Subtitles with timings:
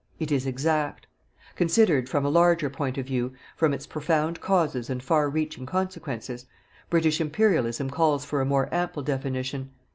[0.17, 1.05] It is exact.
[1.55, 6.47] Considered from a larger point of view, from its profound causes and far reaching consequences,
[6.89, 9.69] British Imperialism calls for a more ample definition.